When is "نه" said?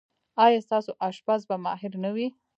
2.03-2.09